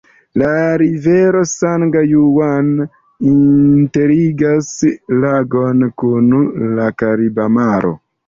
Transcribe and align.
La 0.41 0.47
rivero 0.81 1.41
San-Juan 1.49 2.71
interligas 3.33 4.71
lagon 5.27 5.85
kun 6.05 6.33
la 6.81 6.91
Kariba 7.03 7.49
Maro. 7.59 7.93